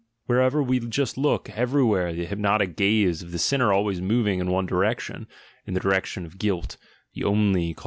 [0.25, 4.65] —wherever we just look, everywhere the hypnotic gaze of the sinner always moving in one
[4.65, 5.27] direction
[5.67, 6.75] (in the direction of guilt,
[7.13, 7.75] the Old i.